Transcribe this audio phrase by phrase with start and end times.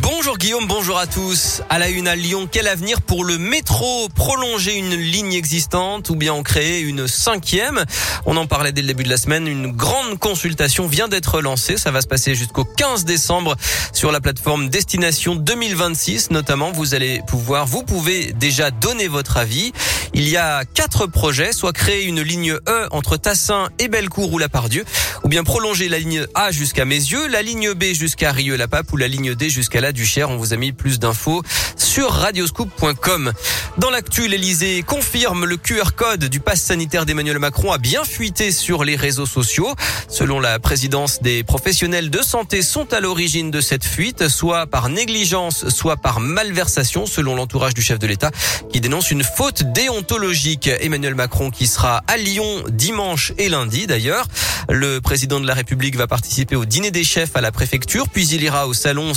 [0.00, 1.60] Bonjour Guillaume, bonjour à tous.
[1.68, 6.16] À la une à Lyon, quel avenir pour le métro Prolonger une ligne existante ou
[6.16, 7.84] bien en créer une cinquième
[8.24, 9.46] On en parlait dès le début de la semaine.
[9.46, 11.76] Une grande consultation vient d'être lancée.
[11.76, 13.56] Ça va se passer jusqu'au 15 décembre
[13.92, 16.30] sur la plateforme Destination 2026.
[16.30, 19.74] Notamment, vous allez pouvoir, vous pouvez déjà donner votre avis.
[20.14, 24.38] Il y a quatre projets, soit créer une ligne E entre Tassin et Bellecour ou
[24.38, 24.86] La Pardieu,
[25.24, 29.08] ou bien prolonger la ligne A jusqu'à Mézieux, la ligne B jusqu'à Rieux-la-Pape ou la
[29.08, 31.42] ligne D jusqu'à On vous a mis plus d'infos
[31.76, 33.32] sur radioscoop.com.
[33.76, 38.52] Dans l'actu, l'Elysée confirme le QR code du pass sanitaire d'Emmanuel Macron a bien fuité
[38.52, 39.74] sur les réseaux sociaux.
[40.08, 44.90] Selon la présidence, des professionnels de santé sont à l'origine de cette fuite, soit par
[44.90, 48.30] négligence, soit par malversation, selon l'entourage du chef de l'État,
[48.72, 50.70] qui dénonce une faute déontologique.
[50.80, 54.26] Emmanuel Macron qui sera à Lyon dimanche et lundi d'ailleurs.
[54.68, 58.26] Le président de la République va participer au dîner des chefs à la préfecture, puis
[58.28, 59.14] il ira au salon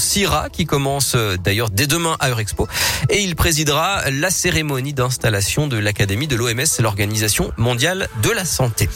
[0.51, 2.67] Qui commence euh, d'ailleurs dès demain à Eurexpo
[3.09, 8.89] et il présidera la cérémonie d'installation de l'Académie de l'OMS, l'Organisation mondiale de la santé.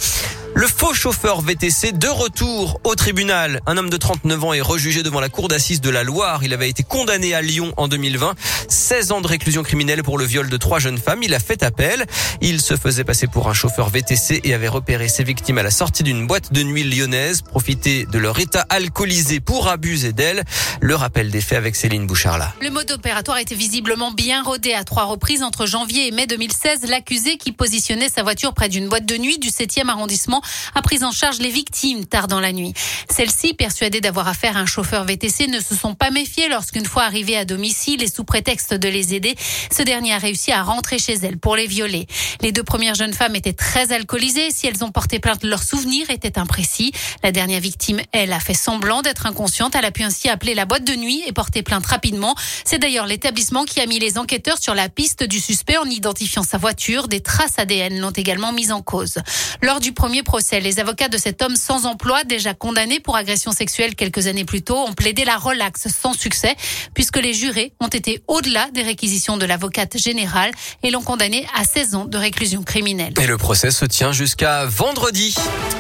[0.54, 3.62] Le faux chauffeur VTC de retour au tribunal.
[3.68, 6.44] Un homme de 39 ans est rejugé devant la cour d'assises de la Loire.
[6.44, 8.36] Il avait été condamné à Lyon en 2020.
[8.68, 11.24] 16 ans de réclusion criminelle pour le viol de trois jeunes femmes.
[11.24, 12.06] Il a fait appel.
[12.42, 15.72] Il se faisait passer pour un chauffeur VTC et avait repéré ses victimes à la
[15.72, 20.44] sortie d'une boîte de nuit lyonnaise, profité de leur état alcoolisé pour abuser d'elles.
[20.82, 24.84] Le rappel des faits avec Céline Bouchard Le mode opératoire était visiblement bien rodé à
[24.84, 26.90] trois reprises entre janvier et mai 2016.
[26.90, 30.41] L'accusé qui positionnait sa voiture près d'une boîte de nuit du 7e arrondissement
[30.76, 32.74] a pris en charge les victimes tard dans la nuit.
[33.10, 37.04] Celles-ci, persuadées d'avoir affaire à un chauffeur VTC, ne se sont pas méfiées lorsqu'une fois
[37.04, 39.36] arrivées à domicile et sous prétexte de les aider,
[39.72, 42.08] ce dernier a réussi à rentrer chez elles pour les violer.
[42.42, 44.52] Les deux premières jeunes femmes étaient très alcoolisées.
[44.52, 46.92] Si elles ont porté plainte, leurs souvenirs étaient imprécis.
[47.24, 49.76] La dernière victime, elle, a fait semblant d'être inconsciente.
[49.76, 52.36] Elle a pu ainsi appeler la boîte de nuit et porter plainte rapidement.
[52.66, 56.44] C'est d'ailleurs l'établissement qui a mis les enquêteurs sur la piste du suspect en identifiant
[56.44, 57.08] sa voiture.
[57.08, 59.20] Des traces ADN l'ont également mise en cause.
[59.62, 60.62] Lors du premier procès.
[60.62, 64.62] Les avocats de cet homme sans emploi, déjà condamné pour agression sexuelle quelques années plus
[64.62, 66.56] tôt, ont plaidé la relaxe sans succès,
[66.94, 70.52] puisque les jurés ont été au-delà des réquisitions de l'avocate générale
[70.84, 73.14] et l'ont condamné à 16 ans de réclusion criminelle.
[73.22, 75.36] Et le procès se tient jusqu'à vendredi.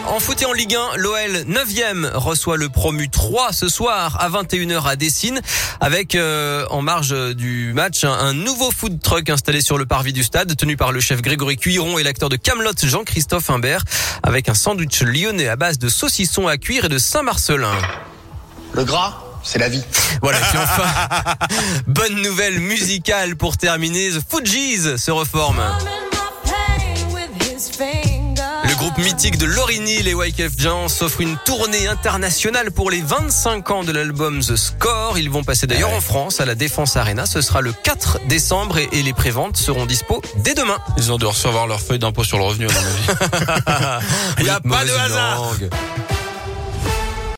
[0.07, 4.29] En foot et en Ligue 1, l'OL 9e reçoit le promu 3 ce soir à
[4.29, 5.39] 21h à Dessine
[5.79, 10.23] avec euh, en marge du match un, nouveau food truck installé sur le parvis du
[10.23, 13.83] stade tenu par le chef Grégory Cuiron et l'acteur de Camelot Jean-Christophe Imbert
[14.23, 17.77] avec avec un sandwich lyonnais à base de saucisson à cuire et de Saint-Marcelin.
[18.73, 19.83] Le gras c'est la vie.
[20.21, 20.87] Voilà, puis enfin,
[21.87, 24.09] bonne nouvelle musicale pour terminer.
[24.09, 25.61] The Fugees se reforme.
[29.01, 33.91] Mythique de Lorini, les Wyclef Jean, s'offre une tournée internationale pour les 25 ans de
[33.91, 35.17] l'album The Score.
[35.17, 37.25] Ils vont passer d'ailleurs en France à la Défense Arena.
[37.25, 40.77] Ce sera le 4 décembre et, les préventes seront dispo dès demain.
[40.97, 44.05] Ils ont dû recevoir leur feuille d'impôt sur le revenu, à mon avis.
[44.37, 45.55] Il n'y a pas de hasard.